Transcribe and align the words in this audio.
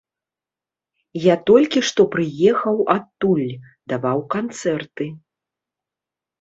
Я 1.25 1.35
толькі 1.49 1.79
што 1.91 2.01
прыехаў 2.17 2.75
адтуль, 2.95 3.47
даваў 3.95 4.19
канцэрты. 4.39 5.05